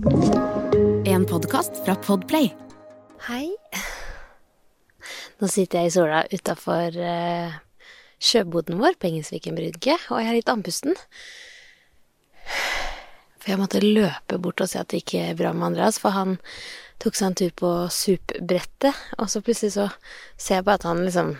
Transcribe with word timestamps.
En 0.00 1.26
podkast 1.28 1.84
fra 1.84 1.92
Podplay. 1.94 2.46
Hei. 3.26 3.50
Nå 5.36 5.48
sitter 5.52 5.82
jeg 5.82 5.90
i 5.90 5.92
sola 5.92 6.22
utafor 6.32 6.96
uh, 6.96 7.58
sjøboden 8.16 8.80
vår 8.80 8.96
på 8.96 9.10
Engelsviken 9.10 9.58
brygge, 9.58 9.98
og 10.08 10.22
jeg 10.22 10.30
er 10.30 10.38
litt 10.38 10.48
andpusten. 10.48 10.96
For 12.48 13.52
jeg 13.52 13.60
måtte 13.60 13.84
løpe 13.84 14.40
bort 14.40 14.64
og 14.64 14.72
se 14.72 14.80
at 14.80 14.88
det 14.88 15.04
er 15.20 15.36
bra 15.36 15.52
med 15.52 15.68
Andreas, 15.68 16.00
for 16.00 16.16
han 16.16 16.38
tok 17.04 17.18
seg 17.18 17.28
en 17.28 17.40
tur 17.42 17.52
på 17.60 17.76
supbrettet, 17.92 18.96
og 19.20 19.28
så 19.28 19.44
plutselig 19.44 19.76
så 19.76 19.90
ser 20.40 20.62
jeg 20.62 20.68
bare 20.70 20.80
at 20.80 20.88
han 20.88 21.04
liksom 21.04 21.36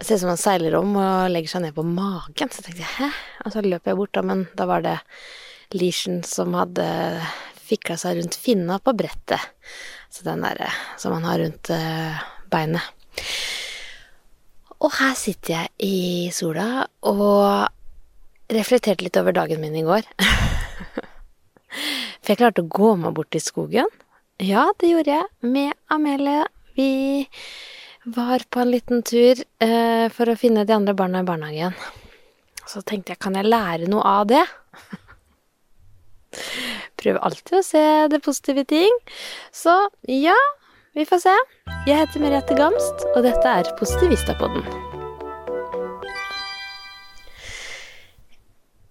Ser 0.00 0.16
ut 0.16 0.20
som 0.22 0.30
han 0.30 0.38
seiler 0.40 0.74
om 0.78 0.94
og 0.96 1.28
legger 1.28 1.50
seg 1.50 1.60
ned 1.60 1.74
på 1.76 1.82
magen. 1.84 2.48
Så 2.48 2.62
tenkte 2.64 2.80
jeg 2.80 2.94
hæ? 2.94 3.08
Og 3.44 3.52
så 3.52 3.60
løper 3.60 3.90
jeg 3.90 3.98
bort, 3.98 4.12
da, 4.16 4.22
men 4.24 4.46
da 4.56 4.64
var 4.64 4.80
det 4.80 4.94
leashen 5.76 6.22
som 6.26 6.54
hadde 6.58 6.86
fikla 7.70 7.96
seg 8.00 8.18
rundt 8.18 8.38
finna 8.38 8.78
på 8.82 8.94
brettet. 8.98 9.42
Så 10.10 10.26
den 10.26 10.42
derre 10.42 10.70
som 10.98 11.14
man 11.14 11.26
har 11.28 11.38
rundt 11.42 11.70
uh, 11.70 12.18
beinet. 12.50 12.82
Og 14.80 14.90
her 14.96 15.14
sitter 15.18 15.54
jeg 15.54 15.68
i 15.86 16.30
sola 16.34 16.86
og 17.06 17.68
reflekterte 18.50 19.04
litt 19.04 19.18
over 19.20 19.36
dagen 19.36 19.60
min 19.62 19.76
i 19.76 19.86
går. 19.86 20.06
For 22.20 22.32
jeg 22.32 22.40
klarte 22.40 22.64
å 22.64 22.70
gå 22.70 22.94
meg 22.98 23.14
bort 23.16 23.36
i 23.36 23.42
skogen. 23.42 23.88
Ja, 24.40 24.70
det 24.80 24.90
gjorde 24.90 25.18
jeg. 25.18 25.28
Med 25.44 25.76
Amelie. 25.92 26.46
Vi 26.74 27.28
var 28.04 28.42
på 28.48 28.62
en 28.62 28.70
liten 28.72 29.02
tur 29.04 29.42
eh, 29.60 30.06
for 30.08 30.30
å 30.30 30.38
finne 30.38 30.64
de 30.64 30.72
andre 30.72 30.94
barna 30.96 31.20
i 31.20 31.28
barnehagen. 31.28 31.76
Så 32.64 32.80
tenkte 32.86 33.12
jeg, 33.12 33.20
kan 33.20 33.36
jeg 33.36 33.50
lære 33.50 33.90
noe 33.90 34.04
av 34.06 34.30
det? 34.30 34.44
Prøver 37.00 37.22
alltid 37.26 37.58
å 37.58 37.64
se 37.66 37.84
det 38.12 38.22
positive 38.24 38.64
ting. 38.68 39.00
Så 39.52 39.74
ja, 40.08 40.36
vi 40.96 41.06
får 41.08 41.24
se. 41.26 41.34
Jeg 41.88 42.00
heter 42.02 42.22
Merete 42.22 42.56
Gamst, 42.58 43.04
og 43.14 43.24
dette 43.26 43.58
er 43.60 43.74
Positivistapodden. 43.78 44.64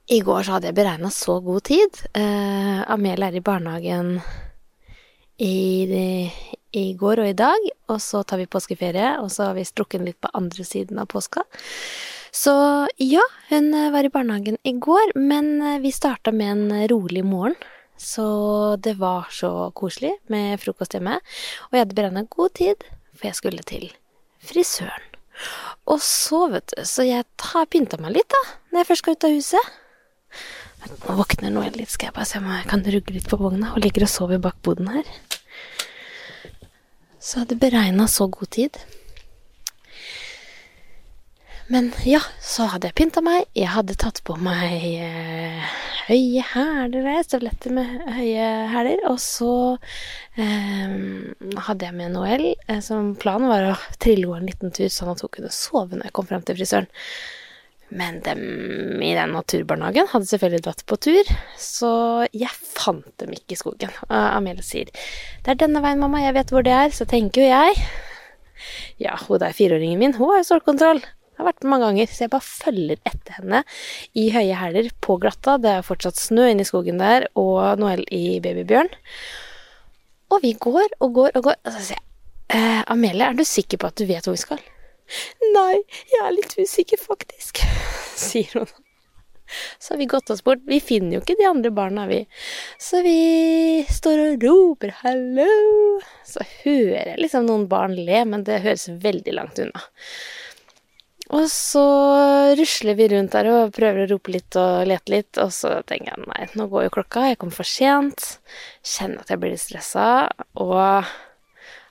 I 0.10 0.20
går 0.26 0.42
så 0.42 0.56
hadde 0.56 0.72
jeg 0.72 0.78
beregna 0.80 1.12
så 1.14 1.36
god 1.46 1.68
tid. 1.70 2.00
Eh, 2.18 2.80
Amel 2.90 3.28
er 3.28 3.36
i 3.38 3.44
barnehagen 3.46 4.16
i, 5.38 6.32
i, 6.72 6.86
går 6.98 7.22
og 7.22 7.30
i 7.30 7.36
dag, 7.38 7.68
og 7.94 8.00
så 8.02 8.24
tar 8.26 8.42
vi 8.42 8.50
påskeferie, 8.50 9.20
og 9.22 9.30
så 9.32 9.52
har 9.52 9.60
vi 9.60 9.68
strukket 9.68 10.02
litt 10.08 10.18
på 10.18 10.32
andre 10.34 10.66
siden 10.66 10.98
av 11.04 11.12
påska. 11.14 11.46
Så 12.32 12.54
ja, 13.02 13.24
hun 13.50 13.72
var 13.94 14.06
i 14.06 14.12
barnehagen 14.14 14.58
i 14.64 14.74
går, 14.78 15.16
men 15.18 15.82
vi 15.82 15.92
starta 15.92 16.32
med 16.32 16.52
en 16.52 16.88
rolig 16.92 17.24
morgen. 17.26 17.56
Så 18.00 18.76
det 18.80 18.94
var 19.00 19.28
så 19.32 19.72
koselig 19.76 20.14
med 20.32 20.60
frokost 20.62 20.94
hjemme, 20.96 21.18
og 21.68 21.76
jeg 21.76 21.84
hadde 21.84 21.98
beregna 21.98 22.24
god 22.32 22.54
tid, 22.56 22.86
for 23.12 23.28
jeg 23.28 23.36
skulle 23.36 23.66
til 23.68 23.90
frisøren. 24.40 25.04
Og 25.90 26.00
så, 26.04 26.46
vet 26.54 26.72
du, 26.72 26.84
så 26.88 27.04
jeg 27.08 27.26
har 27.26 27.68
pynta 27.72 28.00
meg 28.00 28.16
litt, 28.16 28.32
da, 28.32 28.42
når 28.72 28.82
jeg 28.82 28.90
først 28.92 29.04
skal 29.04 29.18
ut 29.18 29.28
av 29.28 29.36
huset. 29.36 29.74
Nå 30.88 31.18
våkner 31.20 31.52
Noel 31.52 31.76
litt, 31.76 31.92
skal 31.92 32.08
jeg 32.08 32.16
bare 32.16 32.30
se 32.30 32.40
om 32.40 32.48
jeg 32.48 32.70
kan 32.72 32.86
rugge 32.88 33.16
litt 33.18 33.28
på 33.28 33.40
vogna. 33.42 33.74
Hun 33.74 33.84
ligger 33.84 34.06
og 34.08 34.14
sover 34.14 34.40
bak 34.44 34.62
boden 34.64 34.88
her. 34.94 35.12
Så 37.20 37.36
jeg 37.36 37.44
hadde 37.44 37.60
beregna 37.60 38.08
så 38.08 38.30
god 38.32 38.52
tid. 38.56 38.80
Men 41.70 41.92
ja, 42.02 42.18
så 42.42 42.66
hadde 42.72 42.90
jeg 42.90 42.96
pynta 42.98 43.22
meg. 43.22 43.44
Jeg 43.54 43.70
hadde 43.70 43.94
tatt 44.02 44.24
på 44.26 44.34
meg 44.42 44.82
eh, 44.90 45.74
høye 46.08 46.42
hæler, 46.50 47.10
støvletter 47.28 47.76
med 47.78 48.08
høye 48.16 48.48
hæler. 48.72 49.04
Og 49.12 49.20
så 49.22 49.52
eh, 50.34 50.96
hadde 51.68 51.86
jeg 51.86 51.94
med 52.00 52.16
Noel, 52.16 52.48
eh, 52.66 52.80
som 52.82 53.12
planen 53.22 53.52
var 53.52 53.68
å 53.70 53.76
trille 54.02 54.26
henne 54.32 54.48
en 54.48 54.50
liten 54.50 54.74
tur, 54.74 54.90
sånn 54.90 55.12
at 55.14 55.22
hun 55.22 55.30
kunne 55.38 55.54
sove 55.54 55.94
når 55.94 56.10
jeg 56.10 56.16
kom 56.18 56.30
frem 56.32 56.48
til 56.48 56.58
frisøren. 56.58 56.90
Men 57.94 58.18
dem 58.26 58.42
i 59.06 59.14
den 59.18 59.38
naturbarnehagen 59.38 60.10
hadde 60.10 60.30
selvfølgelig 60.32 60.66
dratt 60.66 60.84
på 60.90 60.98
tur, 61.06 61.32
så 61.58 61.94
jeg 62.34 62.50
fant 62.50 63.14
dem 63.22 63.38
ikke 63.38 63.54
i 63.54 63.62
skogen. 63.62 63.94
Og 64.10 64.18
Amelie 64.18 64.66
sier 64.66 64.90
'Det 64.90 65.54
er 65.54 65.62
denne 65.68 65.86
veien, 65.86 66.02
mamma, 66.02 66.26
jeg 66.26 66.34
vet 66.34 66.50
hvor 66.50 66.66
det 66.66 66.74
er', 66.74 66.98
så 66.98 67.06
tenker 67.06 67.42
jo 67.42 67.48
jeg 67.48 67.74
Ja, 69.00 69.16
hun 69.16 69.40
der 69.40 69.54
fireåringen 69.54 70.00
min, 70.00 70.14
hun 70.14 70.30
har 70.34 70.42
jo 70.42 70.50
stålkontroll. 70.50 71.02
Jeg 71.40 71.46
har 71.46 71.54
vært 71.54 71.64
med 71.64 71.72
mange 71.72 71.86
ganger, 71.88 72.10
så 72.12 72.24
jeg 72.26 72.32
bare 72.34 72.44
følger 72.44 72.98
etter 73.08 73.36
henne 73.38 73.60
i 74.20 74.26
høye 74.34 74.56
hæler 74.60 74.90
på 75.00 75.16
glatta. 75.24 75.54
Det 75.64 75.70
er 75.72 75.86
fortsatt 75.88 76.20
snø 76.20 76.50
inne 76.52 76.66
i 76.66 76.68
skogen 76.68 77.00
der, 77.00 77.30
og 77.40 77.80
Noel 77.80 78.02
i 78.12 78.42
Babybjørn. 78.44 78.90
Og 80.36 80.44
vi 80.44 80.52
går 80.60 80.98
og 81.00 81.14
går 81.16 81.40
og 81.40 81.46
går. 81.48 81.56
Og 81.64 81.78
så 81.78 81.86
sier 81.86 81.96
jeg 81.96 82.60
eh, 82.60 82.82
Amelie, 82.92 83.24
er 83.24 83.40
du 83.40 83.46
sikker 83.48 83.80
på 83.80 83.88
at 83.88 83.96
du 83.96 84.04
vet 84.10 84.28
hvor 84.28 84.36
vi 84.36 84.42
skal? 84.44 84.60
Nei, 85.56 85.80
jeg 86.12 86.26
er 86.26 86.36
litt 86.36 86.58
usikker, 86.60 87.00
faktisk, 87.00 87.64
sier 88.28 88.60
hun. 88.60 88.76
Så 89.80 89.94
har 89.94 90.02
vi 90.04 90.10
gått 90.12 90.30
oss 90.36 90.44
bort. 90.44 90.68
Vi 90.68 90.82
finner 90.84 91.16
jo 91.16 91.24
ikke 91.24 91.40
de 91.40 91.48
andre 91.48 91.72
barna, 91.72 92.04
vi. 92.12 92.20
Så 92.84 93.00
vi 93.08 93.86
står 93.88 94.26
og 94.26 94.44
roper 94.44 94.92
'hallo'. 95.00 96.04
Så 96.28 96.44
hører 96.66 97.14
jeg 97.14 97.24
liksom 97.24 97.48
noen 97.48 97.66
barn 97.72 97.96
le, 97.96 98.26
men 98.28 98.44
det 98.44 98.60
høres 98.68 98.90
veldig 98.92 99.40
langt 99.40 99.64
unna. 99.64 99.88
Og 101.30 101.46
så 101.54 101.86
rusler 102.58 102.96
vi 102.98 103.08
rundt 103.12 103.36
der 103.36 103.48
og 103.52 103.74
prøver 103.76 104.04
å 104.04 104.10
rope 104.16 104.34
litt 104.34 104.56
og 104.58 104.88
lete 104.90 105.14
litt, 105.14 105.38
og 105.38 105.52
så 105.54 105.76
tenker 105.86 106.16
jeg 106.16 106.26
nei, 106.26 106.48
nå 106.58 106.66
går 106.72 106.88
jo 106.88 106.94
klokka, 106.96 107.28
jeg 107.30 107.38
kommer 107.42 107.60
for 107.60 107.70
sent. 107.70 108.40
Kjenner 108.82 109.22
at 109.22 109.30
jeg 109.30 109.42
blir 109.42 109.54
litt 109.54 109.62
stressa, 109.62 110.08
og 110.58 111.06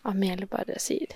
Amelie 0.09 0.49
bare 0.51 0.79
sier 0.81 1.13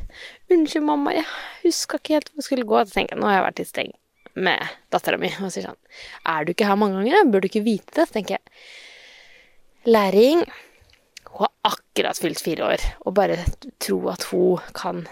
'Unnskyld, 0.50 0.84
mamma, 0.84 1.14
jeg 1.16 1.26
huska 1.64 1.98
ikke 1.98 2.14
helt 2.18 2.30
hvor 2.30 2.42
jeg 2.42 2.46
skulle 2.46 2.68
gå'. 2.68 2.84
Så 2.86 2.94
tenker 2.94 3.16
jeg 3.16 3.22
nå 3.22 3.26
har 3.26 3.38
jeg 3.38 3.46
vært 3.46 3.58
litt 3.62 3.72
streng 3.72 3.92
med 4.34 4.74
dattera 4.92 5.18
mi, 5.18 5.30
og 5.40 5.52
sier 5.52 5.66
sånn 5.66 5.80
'Er 6.26 6.44
du 6.44 6.52
ikke 6.52 6.68
her 6.68 6.76
mange 6.76 7.00
ganger? 7.00 7.30
Bør 7.30 7.42
du 7.42 7.48
ikke 7.48 7.64
vite 7.64 7.94
det?' 7.94 8.06
Så 8.08 8.18
tenker 8.18 8.38
jeg 8.38 8.46
Læring 9.84 10.46
Hun 11.32 11.48
har 11.48 11.72
akkurat 11.72 12.18
fylt 12.18 12.40
fire 12.40 12.62
år, 12.74 12.80
og 13.06 13.14
bare 13.14 13.38
tro 13.80 14.08
at 14.10 14.22
hun 14.30 14.60
kan 14.74 15.08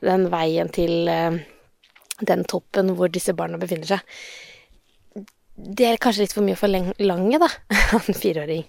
den 0.00 0.30
veien 0.30 0.68
til 0.70 1.08
eh, 1.08 1.42
den 2.20 2.44
toppen 2.48 2.94
hvor 2.96 3.12
disse 3.12 3.34
barna 3.36 3.58
befinner 3.60 3.96
seg. 3.96 4.16
Det 5.56 5.86
er 5.88 6.00
kanskje 6.00 6.26
litt 6.26 6.34
for 6.36 6.44
mye 6.44 6.58
for 6.58 6.70
lange, 6.70 7.38
da, 7.40 7.48
av 7.96 8.08
en 8.08 8.18
fireåring. 8.18 8.66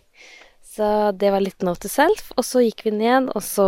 Så 0.78 1.12
det 1.12 1.31
var 1.34 1.41
litt 1.41 1.66
note 1.66 1.88
to 1.88 1.91
self. 1.91 2.30
Og 2.38 2.46
så 2.46 2.62
gikk 2.63 2.86
vi 2.86 2.94
ned, 3.00 3.31
og 3.34 3.44
så 3.44 3.68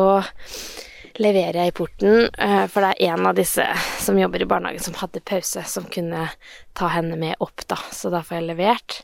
leverer 1.19 1.57
jeg 1.63 1.71
i 1.71 1.75
porten, 1.75 2.29
eh, 2.37 2.65
for 2.71 2.85
det 2.85 2.93
er 2.93 3.13
en 3.13 3.27
av 3.27 3.35
disse 3.35 3.65
som 3.99 4.19
jobber 4.19 4.43
i 4.43 4.47
barnehagen 4.47 4.83
som 4.83 4.95
hadde 4.99 5.23
pause, 5.25 5.63
som 5.67 5.87
kunne 5.91 6.29
ta 6.77 6.91
henne 6.93 7.17
med 7.19 7.35
opp, 7.43 7.65
da. 7.67 7.79
Så 7.91 8.11
da 8.13 8.21
får 8.23 8.39
jeg 8.39 8.49
levert. 8.51 8.99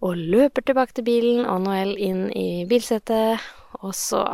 Og 0.00 0.16
løper 0.16 0.64
tilbake 0.64 0.96
til 0.96 1.08
bilen, 1.10 1.44
og 1.44 1.66
Noel 1.66 1.96
inn 2.00 2.28
i 2.32 2.64
bilsetet. 2.70 3.42
Og 3.82 3.92
så 3.98 4.24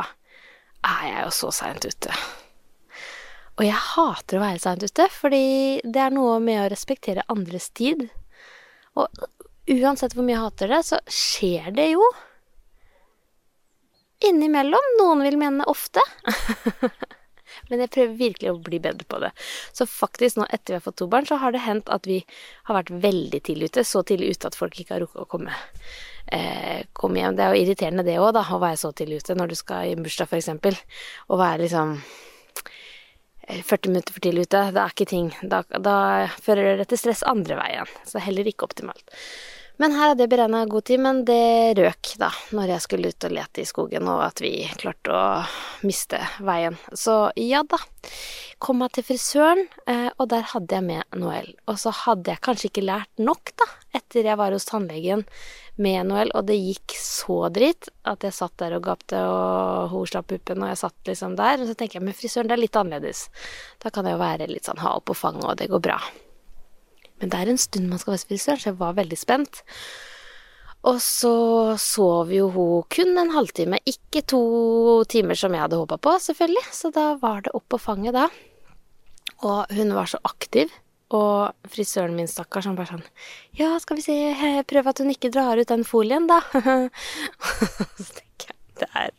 er 0.85 1.07
jeg 1.09 1.23
jo 1.25 1.33
så 1.41 1.51
seint 1.55 1.87
ute. 1.89 2.13
Og 3.57 3.65
jeg 3.65 3.81
hater 3.95 4.37
å 4.37 4.43
være 4.43 4.61
seint 4.61 4.85
ute, 4.85 5.07
fordi 5.09 5.45
det 5.81 6.01
er 6.03 6.13
noe 6.13 6.37
med 6.43 6.61
å 6.61 6.69
respektere 6.69 7.25
andres 7.33 7.71
tid. 7.73 8.05
Og 8.97 9.09
uansett 9.73 10.13
hvor 10.13 10.25
mye 10.25 10.35
jeg 10.35 10.43
hater 10.45 10.73
det, 10.75 10.81
så 10.85 10.99
skjer 11.09 11.71
det 11.77 11.87
jo. 11.95 12.05
Innimellom. 14.29 14.91
Noen 15.01 15.23
vil 15.25 15.39
mene 15.41 15.65
ofte. 15.69 16.01
Men 17.67 17.81
jeg 17.81 17.91
prøver 17.91 18.19
virkelig 18.19 18.51
å 18.51 18.61
bli 18.61 18.79
bedre 18.83 19.07
på 19.09 19.19
det. 19.23 19.31
Så 19.75 19.87
faktisk 19.89 20.37
nå 20.37 20.45
etter 20.53 20.75
vi 20.75 20.77
har 20.77 20.85
fått 20.85 20.99
to 21.01 21.09
barn, 21.09 21.25
så 21.27 21.39
har 21.41 21.53
det 21.55 21.63
hendt 21.65 21.89
at 21.93 22.05
vi 22.07 22.21
har 22.69 22.77
vært 22.77 22.93
veldig 23.07 23.41
tidlig 23.49 23.71
ute. 23.71 23.83
Så 23.87 24.05
tidlig 24.07 24.35
ute 24.37 24.51
at 24.51 24.57
folk 24.59 24.77
ikke 24.77 24.95
har 24.95 25.03
rukket 25.03 25.25
å 25.25 25.29
komme, 25.33 25.57
eh, 26.29 26.85
komme 26.93 27.21
hjem. 27.23 27.35
Det 27.35 27.45
er 27.45 27.55
jo 27.55 27.65
irriterende 27.65 28.05
det 28.05 28.19
òg, 28.21 28.31
da, 28.37 28.45
å 28.45 28.61
være 28.61 28.79
så 28.79 28.93
tidlig 28.93 29.23
ute 29.23 29.37
når 29.37 29.51
du 29.51 29.57
skal 29.59 29.89
i 29.89 29.97
en 29.97 30.05
bursdag, 30.05 30.29
f.eks. 30.29 30.85
Å 31.27 31.41
være 31.41 31.65
liksom 31.65 31.97
40 33.47 33.91
minutter 33.91 34.13
for 34.13 34.23
tidlig 34.23 34.47
ute, 34.47 34.63
det 34.75 34.81
er 34.81 34.93
ikke 34.93 35.07
ting. 35.07 35.29
Da, 35.41 35.61
da 35.79 35.97
fører 36.43 36.81
det 36.81 36.89
til 36.91 36.99
stress 36.99 37.23
andre 37.27 37.55
veien. 37.59 37.93
Så 38.07 38.19
heller 38.23 38.47
ikke 38.49 38.67
optimalt. 38.67 39.05
Men 39.77 39.93
her 39.93 40.11
hadde 40.11 40.25
jeg 40.25 40.31
beregna 40.31 40.63
god 40.69 40.87
tid, 40.89 41.01
men 41.03 41.21
det 41.27 41.77
røk 41.77 42.15
da 42.17 42.31
når 42.55 42.73
jeg 42.73 42.85
skulle 42.85 43.11
ut 43.13 43.27
og 43.29 43.35
lete 43.37 43.61
i 43.61 43.67
skogen, 43.69 44.09
og 44.09 44.23
at 44.25 44.41
vi 44.41 44.51
klarte 44.81 45.13
å 45.13 45.27
miste 45.85 46.21
veien. 46.41 46.79
Så 46.97 47.27
ja 47.37 47.61
da. 47.67 47.79
Kom 48.57 48.79
meg 48.81 48.95
til 48.95 49.05
frisøren, 49.05 49.67
eh, 49.85 50.09
og 50.17 50.31
der 50.31 50.47
hadde 50.49 50.73
jeg 50.79 50.85
med 50.87 51.19
Noel. 51.21 51.51
Og 51.69 51.77
så 51.77 51.93
hadde 51.93 52.33
jeg 52.33 52.41
kanskje 52.41 52.71
ikke 52.71 52.87
lært 52.87 53.21
nok, 53.21 53.53
da, 53.53 53.69
etter 53.99 54.25
jeg 54.25 54.39
var 54.39 54.55
hos 54.55 54.65
tannlegen 54.65 55.27
med 55.77 56.09
Noel, 56.09 56.33
og 56.33 56.47
det 56.49 56.57
gikk 56.57 56.97
så 56.97 57.51
dritt 57.53 57.91
at 58.09 58.25
jeg 58.25 58.33
satt 58.33 58.57
der 58.57 58.79
og 58.79 58.87
gapte, 58.89 59.21
og 59.21 59.93
hun 59.93 60.09
slapp 60.09 60.31
puppen, 60.33 60.65
og 60.65 60.73
jeg 60.73 60.81
satt 60.81 61.11
liksom 61.11 61.37
der. 61.37 61.61
Og 61.61 61.69
så 61.69 61.77
tenker 61.77 62.01
jeg 62.01 62.07
med 62.09 62.17
frisøren, 62.17 62.49
det 62.49 62.57
er 62.57 62.65
litt 62.65 62.81
annerledes. 62.81 63.27
Da 63.83 63.93
kan 63.93 64.09
jeg 64.09 64.17
jo 64.17 64.25
være 64.25 64.49
litt 64.49 64.65
sånn 64.65 64.81
ha 64.81 64.97
opp 64.97 65.11
på 65.11 65.21
fanget, 65.21 65.45
og 65.45 65.61
det 65.61 65.69
går 65.69 65.85
bra. 65.91 66.01
Men 67.21 67.33
det 67.33 67.39
er 67.39 67.51
en 67.51 67.61
stund 67.61 67.89
man 67.89 68.01
skal 68.01 68.15
være 68.15 68.29
frisøren, 68.29 68.61
så 68.61 68.71
jeg 68.71 68.79
var 68.81 68.97
veldig 68.97 69.17
spent. 69.19 69.63
Og 70.87 70.99
så 71.03 71.33
sov 71.81 72.31
jo 72.31 72.49
hun 72.53 72.83
kun 72.93 73.17
en 73.17 73.33
halvtime, 73.33 73.79
ikke 73.89 74.23
to 74.29 74.41
timer 75.09 75.39
som 75.39 75.55
jeg 75.55 75.65
hadde 75.65 75.79
håpa 75.81 75.97
på, 75.97 76.17
selvfølgelig. 76.27 76.67
Så 76.71 76.93
da 76.95 77.15
var 77.21 77.41
det 77.45 77.55
opp 77.57 77.65
på 77.73 77.81
fanget 77.81 78.15
da. 78.15 78.27
Og 79.47 79.73
hun 79.73 79.95
var 79.97 80.09
så 80.09 80.21
aktiv. 80.27 80.71
Og 81.15 81.55
frisøren 81.71 82.17
min, 82.17 82.27
stakkars, 82.27 82.65
han 82.67 82.75
bare 82.75 82.89
sånn 82.89 83.03
Ja, 83.55 83.69
skal 83.79 83.95
vi 83.95 84.03
se, 84.03 84.15
prøve 84.67 84.91
at 84.91 84.99
hun 84.99 85.13
ikke 85.13 85.31
drar 85.31 85.55
ut 85.55 85.69
den 85.71 85.85
folien, 85.87 86.27
da. 86.27 86.41
så 86.51 88.09
tenker 88.11 88.51
jeg 88.51 88.57
det 88.77 88.89
er, 88.93 89.13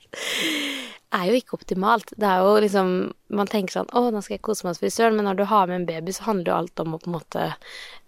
er 1.15 1.29
jo 1.31 1.39
ikke 1.39 1.57
optimalt. 1.57 2.13
Det 2.17 2.29
er 2.29 2.45
jo 2.45 2.59
liksom 2.65 2.93
Man 3.33 3.51
tenker 3.51 3.79
sånn 3.79 3.91
Å, 3.97 4.09
nå 4.13 4.21
skal 4.25 4.39
jeg 4.39 4.45
kose 4.47 4.65
meg 4.65 4.75
hos 4.75 4.83
frisøren, 4.83 5.17
men 5.17 5.29
når 5.29 5.41
du 5.41 5.45
har 5.51 5.69
med 5.71 5.83
en 5.83 5.89
baby, 5.89 6.15
så 6.17 6.29
handler 6.31 6.53
jo 6.53 6.59
alt 6.59 6.85
om 6.85 6.95
å 6.97 7.01
på 7.03 7.11
en 7.11 7.17
måte 7.17 7.49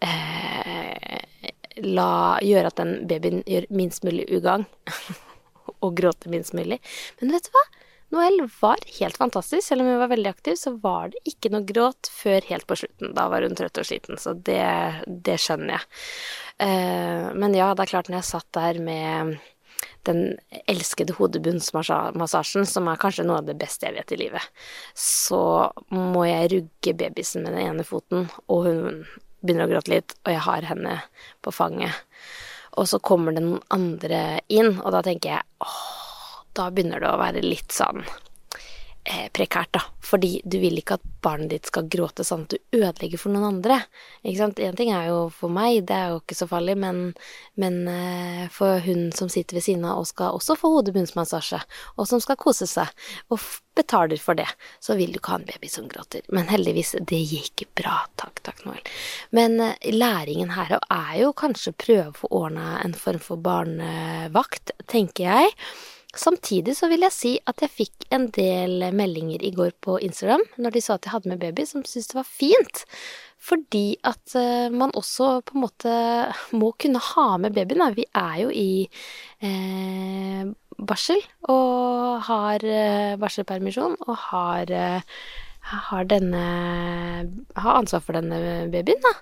eh, 0.05 1.51
la 1.87 2.13
Gjøre 2.45 2.73
at 2.73 2.81
den 2.81 2.95
babyen 3.09 3.45
gjør 3.49 3.69
minst 3.73 4.05
mulig 4.05 4.27
ugagn. 4.33 4.67
og 5.81 5.95
gråter 5.97 6.33
minst 6.33 6.53
mulig. 6.57 6.81
Men 7.21 7.33
vet 7.35 7.47
du 7.47 7.55
hva? 7.55 7.63
Noel 8.11 8.41
var 8.59 8.83
helt 8.99 9.19
fantastisk. 9.21 9.63
Selv 9.63 9.85
om 9.85 9.91
hun 9.93 10.01
var 10.01 10.11
veldig 10.11 10.33
aktiv, 10.33 10.57
så 10.59 10.73
var 10.83 11.13
det 11.13 11.23
ikke 11.31 11.53
noe 11.55 11.63
gråt 11.67 12.11
før 12.11 12.43
helt 12.49 12.67
på 12.67 12.81
slutten. 12.81 13.13
Da 13.15 13.29
var 13.31 13.47
hun 13.47 13.55
trøtt 13.59 13.79
og 13.79 13.87
sliten, 13.87 14.19
så 14.19 14.35
det, 14.35 14.67
det 15.07 15.39
skjønner 15.39 15.77
jeg. 15.77 15.87
Uh, 16.61 17.31
men 17.39 17.55
ja, 17.57 17.71
det 17.73 17.87
er 17.87 17.93
klart, 17.95 18.11
når 18.11 18.21
jeg 18.21 18.31
satt 18.33 18.51
der 18.59 18.83
med 18.83 19.39
den 20.09 20.39
elskede 20.71 21.15
hodebunnsmassasjen, 21.19 22.67
som 22.67 22.89
er 22.89 23.01
kanskje 23.01 23.27
noe 23.29 23.41
av 23.43 23.49
det 23.49 23.59
beste 23.61 23.89
jeg 23.89 23.99
vet 23.99 24.15
i 24.15 24.21
livet, 24.23 24.63
så 24.97 25.43
må 25.93 26.25
jeg 26.29 26.53
rugge 26.55 26.97
babysen 27.03 27.45
med 27.45 27.57
den 27.57 27.67
ene 27.73 27.87
foten, 27.87 28.31
og 28.49 28.69
hun 28.69 29.03
begynner 29.41 29.69
å 29.69 29.73
gråte 29.75 29.93
litt, 29.95 30.17
og 30.25 30.33
jeg 30.35 30.45
har 30.47 30.69
henne 30.69 30.97
på 31.45 31.53
fanget. 31.55 31.97
Og 32.81 32.89
så 32.89 33.01
kommer 33.03 33.35
noen 33.35 33.61
andre 33.75 34.41
inn, 34.53 34.77
og 34.79 34.93
da 34.95 35.03
tenker 35.05 35.37
jeg 35.37 35.65
åh, 35.65 36.35
da 36.57 36.71
begynner 36.71 37.03
det 37.03 37.11
å 37.13 37.21
være 37.21 37.45
litt 37.45 37.73
sånn 37.75 38.05
prekært, 39.05 39.73
da. 39.73 39.81
Fordi 40.05 40.41
du 40.45 40.59
vil 40.61 40.79
ikke 40.81 40.99
at 40.99 41.05
barnet 41.25 41.51
ditt 41.53 41.69
skal 41.71 41.89
gråte 41.91 42.25
sånn 42.27 42.45
at 42.47 42.55
du 42.55 42.79
ødelegger 42.81 43.21
for 43.21 43.33
noen 43.33 43.47
andre. 43.49 43.81
Ikke 44.23 44.41
sant. 44.43 44.61
Én 44.61 44.77
ting 44.77 44.93
er 44.95 45.09
jo 45.09 45.19
for 45.35 45.53
meg, 45.53 45.83
det 45.89 45.97
er 45.97 46.13
jo 46.13 46.21
ikke 46.21 46.37
så 46.39 46.49
farlig, 46.51 46.77
men, 46.81 47.03
men 47.61 47.81
eh, 47.91 48.47
for 48.53 48.83
hun 48.85 49.09
som 49.17 49.31
sitter 49.33 49.59
ved 49.59 49.67
siden 49.67 49.87
av 49.89 50.03
og 50.03 50.09
skal 50.11 50.37
også 50.37 50.57
få 50.61 50.73
hodebunnsmassasje, 50.77 51.61
og 51.97 52.09
som 52.11 52.23
skal 52.23 52.39
kose 52.41 52.69
seg, 52.71 52.91
og 53.33 53.41
betaler 53.79 54.21
for 54.21 54.37
det, 54.37 54.49
så 54.83 54.97
vil 54.99 55.15
du 55.15 55.21
ikke 55.21 55.37
ha 55.37 55.41
en 55.41 55.49
baby 55.49 55.71
som 55.73 55.87
gråter. 55.89 56.27
Men 56.35 56.51
heldigvis, 56.51 56.97
det 57.01 57.21
gikk 57.31 57.65
bra. 57.79 58.03
Takk, 58.21 58.43
takk, 58.47 58.65
Noel. 58.67 58.83
Men 59.37 59.61
eh, 59.65 59.93
læringen 59.95 60.53
her 60.57 60.77
er 60.81 61.15
jo 61.23 61.33
kanskje 61.37 61.77
prøve 61.79 62.11
å 62.13 62.19
få 62.25 62.35
ordna 62.43 62.75
en 62.85 62.97
form 62.97 63.23
for 63.25 63.41
barnevakt, 63.41 64.75
tenker 64.91 65.31
jeg. 65.31 65.57
Samtidig 66.11 66.75
så 66.75 66.89
vil 66.91 67.05
jeg 67.07 67.15
si 67.15 67.33
at 67.47 67.63
jeg 67.63 67.71
fikk 67.71 68.07
en 68.11 68.27
del 68.35 68.89
meldinger 68.99 69.45
i 69.47 69.53
går 69.55 69.77
på 69.85 69.95
Instagram 70.03 70.43
når 70.59 70.75
de 70.75 70.83
sa 70.83 70.97
at 70.97 71.07
jeg 71.07 71.15
hadde 71.15 71.31
med 71.31 71.43
baby, 71.43 71.67
som 71.69 71.85
syntes 71.87 72.11
det 72.11 72.19
var 72.19 72.27
fint. 72.27 72.83
Fordi 73.41 73.95
at 74.05 74.35
uh, 74.35 74.67
man 74.75 74.91
også 74.99 75.37
på 75.47 75.55
en 75.55 75.63
måte 75.63 75.93
må 76.59 76.73
kunne 76.83 77.03
ha 77.13 77.29
med 77.41 77.55
babyen. 77.55 77.87
Vi 77.95 78.09
er 78.11 78.35
jo 78.43 78.51
i 78.51 78.73
eh, 79.47 80.51
barsel 80.77 81.23
og 81.49 82.27
har 82.27 82.65
eh, 82.67 83.17
barselpermisjon 83.21 83.97
og 84.07 84.17
har, 84.27 84.71
eh, 84.71 85.23
har 85.87 86.11
denne 86.11 86.45
Har 87.55 87.77
ansvar 87.77 88.01
for 88.01 88.17
denne 88.17 88.69
babyen, 88.73 89.01
da. 89.05 89.15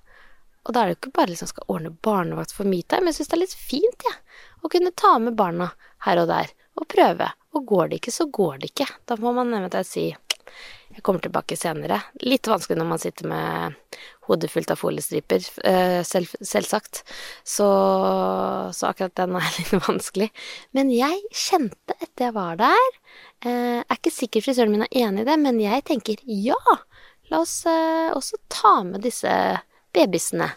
Og 0.67 0.75
da 0.75 0.81
er 0.81 0.89
det 0.89 0.95
jo 0.95 0.99
ikke 0.99 1.17
bare 1.17 1.33
liksom 1.33 1.51
skal 1.51 1.71
ordne 1.73 1.91
barnevakt 2.05 2.53
for 2.55 2.69
metime, 2.69 3.11
jeg 3.11 3.21
syns 3.21 3.31
det 3.31 3.37
er 3.39 3.43
litt 3.45 3.57
fint. 3.57 4.07
Ja, 4.07 4.15
å 4.63 4.71
kunne 4.73 4.95
ta 4.95 5.17
med 5.23 5.37
barna 5.39 5.73
her 6.07 6.21
og 6.23 6.29
der 6.31 6.53
og 6.79 6.89
prøve. 6.91 7.29
Og 7.57 7.67
går 7.67 7.91
det 7.91 8.01
ikke, 8.01 8.15
så 8.15 8.29
går 8.33 8.63
det 8.63 8.73
ikke. 8.73 8.89
Da 9.09 9.19
må 9.21 9.35
man 9.37 9.55
eventuelt 9.57 9.89
si 9.91 10.09
jeg 10.99 11.05
kommer 11.07 11.23
tilbake 11.23 11.57
senere. 11.59 12.01
Litt 12.27 12.49
vanskelig 12.49 12.79
når 12.81 12.89
man 12.89 13.01
sitter 13.01 13.29
med 13.31 13.99
hodet 14.27 14.51
fullt 14.51 14.73
av 14.73 14.81
foliestriper, 14.81 15.45
eh, 15.69 16.01
selv, 16.07 16.33
selvsagt. 16.41 17.03
Så, 17.47 17.69
så, 18.75 18.89
akkurat 18.89 19.15
den 19.21 19.37
er 19.39 19.51
litt 19.59 19.75
vanskelig. 19.85 20.31
Men 20.77 20.91
jeg 20.91 21.21
kjente 21.31 21.97
etter 22.01 22.29
jeg 22.29 22.37
var 22.37 22.59
der 22.61 22.87
eh, 23.47 23.79
Er 23.85 23.95
ikke 23.95 24.15
sikker 24.15 24.45
frisøren 24.45 24.75
min 24.75 24.87
er 24.89 24.97
enig 25.05 25.23
i 25.23 25.29
det, 25.29 25.39
men 25.45 25.61
jeg 25.63 25.85
tenker 25.87 26.25
ja, 26.25 26.59
la 27.31 27.45
oss 27.45 27.61
eh, 27.71 28.09
også 28.17 28.41
ta 28.51 28.81
med 28.89 29.05
disse 29.07 29.33
babysene. 29.95 30.51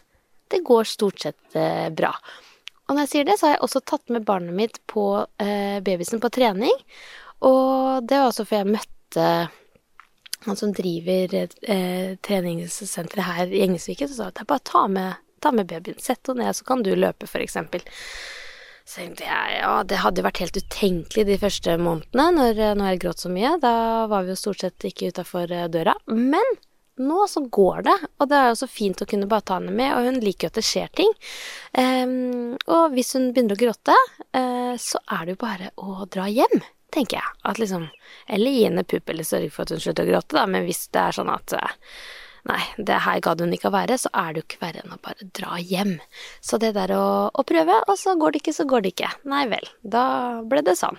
Det 0.51 0.63
går 0.67 0.89
stort 0.89 1.21
sett 1.23 1.59
bra. 1.95 2.09
Og 2.91 2.97
når 2.97 3.05
jeg 3.05 3.11
sier 3.13 3.27
det, 3.29 3.37
så 3.39 3.47
har 3.47 3.53
jeg 3.53 3.63
også 3.63 3.79
tatt 3.87 4.11
med 4.11 4.25
barnet 4.27 4.51
mitt 4.51 4.81
på 4.91 5.05
eh, 5.39 5.79
babysen 5.79 6.19
på 6.19 6.27
trening. 6.35 6.73
Og 7.47 8.03
det 8.03 8.17
var 8.19 8.27
også 8.27 8.43
fordi 8.43 8.57
jeg 8.65 8.73
møtte 8.75 9.27
han 10.43 10.57
som 10.59 10.73
driver 10.75 11.37
eh, 11.39 12.17
treningssenteret 12.27 13.23
her 13.23 13.53
i 13.53 13.61
Engesviken, 13.63 14.09
så 14.11 14.17
sa 14.17 14.27
at 14.27 14.41
jeg 14.41 14.49
bare 14.49 14.65
ta 14.67 14.81
med, 14.91 15.21
ta 15.39 15.53
med 15.55 15.69
babyen, 15.69 16.03
sett 16.03 16.27
henne 16.27 16.43
ned, 16.43 16.57
så 16.57 16.67
kan 16.67 16.83
du 16.83 16.91
løpe, 16.97 17.29
eksempel. 17.39 17.85
Så 18.83 18.99
tenkte 18.99 19.23
jeg 19.29 19.59
ja, 19.61 19.71
det 19.87 20.01
hadde 20.01 20.25
vært 20.25 20.41
helt 20.43 20.59
utenkelig 20.59 21.25
de 21.29 21.39
første 21.39 21.77
månedene 21.79 22.27
når, 22.35 22.61
Noel 22.75 22.99
gråt 22.99 23.23
så 23.23 23.31
mye. 23.31 23.53
Da 23.63 23.73
var 24.11 24.27
vi 24.27 24.33
jo 24.33 24.41
stort 24.41 24.65
sett 24.65 24.89
ikke 24.91 25.13
utafor 25.13 25.47
eh, 25.47 25.69
døra. 25.71 25.95
Men 26.11 26.57
nå 26.99 27.27
så 27.27 27.43
går 27.47 27.81
det, 27.87 27.95
og 28.19 28.29
det 28.29 28.37
er 28.37 28.49
jo 28.51 28.59
så 28.59 28.67
fint 28.69 29.01
å 29.01 29.07
kunne 29.09 29.29
bare 29.31 29.45
ta 29.47 29.57
henne 29.59 29.73
med, 29.75 29.93
og 29.95 30.07
hun 30.09 30.19
liker 30.23 30.47
jo 30.47 30.51
at 30.51 30.59
det 30.59 30.65
skjer 30.67 30.91
ting. 30.99 31.13
Um, 31.77 32.57
og 32.67 32.95
hvis 32.95 33.13
hun 33.15 33.31
begynner 33.31 33.55
å 33.55 33.61
gråte, 33.61 33.95
uh, 34.35 34.73
så 34.79 35.01
er 35.07 35.25
det 35.25 35.35
jo 35.35 35.41
bare 35.43 35.71
å 35.79 36.07
dra 36.11 36.27
hjem, 36.31 36.59
tenker 36.91 37.21
jeg. 37.21 37.37
At 37.47 37.61
liksom 37.61 37.87
Eller 38.27 38.51
gi 38.51 38.65
henne 38.65 38.83
pupp, 38.83 39.09
eller 39.09 39.27
sørge 39.27 39.51
for 39.53 39.63
at 39.63 39.71
hun 39.75 39.83
slutter 39.83 40.07
å 40.07 40.11
gråte, 40.11 40.35
da, 40.35 40.43
men 40.49 40.67
hvis 40.67 40.89
det 40.91 41.05
er 41.05 41.17
sånn 41.19 41.31
at 41.31 41.55
uh, 41.57 41.95
Nei, 42.49 42.61
det 42.81 43.03
her 43.05 43.19
gadd 43.21 43.43
hun 43.43 43.51
ikke 43.53 43.69
å 43.69 43.75
være, 43.75 43.99
så 44.01 44.09
er 44.17 44.31
det 44.33 44.41
jo 44.41 44.45
ikke 44.47 44.61
verre 44.63 44.81
enn 44.81 44.95
å 44.95 45.01
bare 45.05 45.27
dra 45.37 45.59
hjem. 45.61 45.91
Så 46.41 46.57
det 46.57 46.71
der 46.73 46.89
å, 46.97 47.03
å 47.29 47.43
prøve, 47.45 47.75
og 47.85 47.99
så 48.01 48.15
går 48.17 48.33
det 48.33 48.41
ikke, 48.41 48.55
så 48.57 48.65
går 48.65 48.81
det 48.81 48.95
ikke. 48.95 49.11
Nei 49.29 49.43
vel, 49.51 49.69
da 49.85 50.05
ble 50.49 50.63
det 50.65 50.73
sånn. 50.79 50.97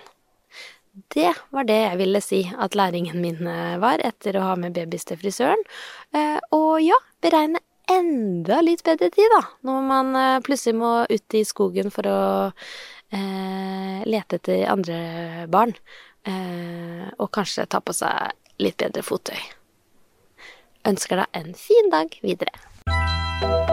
Det 0.93 1.31
var 1.49 1.65
det 1.65 1.79
jeg 1.79 1.97
ville 1.97 2.21
si 2.21 2.39
at 2.61 2.75
læringen 2.77 3.17
min 3.21 3.47
eh, 3.49 3.77
var 3.81 4.01
etter 4.05 4.37
å 4.37 4.43
ha 4.51 4.55
med 4.59 4.75
babys 4.77 5.07
til 5.09 5.17
frisøren. 5.17 5.63
Eh, 6.13 6.37
og 6.53 6.83
ja, 6.85 6.99
beregne 7.25 7.61
enda 7.89 8.59
litt 8.61 8.83
bedre 8.85 9.09
tid, 9.13 9.25
da, 9.33 9.41
når 9.65 9.87
man 9.89 10.13
eh, 10.19 10.39
plutselig 10.45 10.77
må 10.77 10.93
ut 11.09 11.37
i 11.39 11.43
skogen 11.49 11.89
for 11.93 12.09
å 12.09 12.19
eh, 13.09 14.05
lete 14.05 14.37
etter 14.37 14.67
andre 14.69 15.47
barn. 15.49 15.73
Eh, 16.29 17.09
og 17.17 17.33
kanskje 17.33 17.65
ta 17.67 17.81
på 17.81 17.95
seg 17.97 18.37
litt 18.61 18.77
bedre 18.77 19.01
fottøy. 19.03 19.39
Ønsker 20.87 21.23
deg 21.23 21.41
en 21.41 21.53
fin 21.57 21.89
dag 21.89 22.13
videre. 22.21 23.72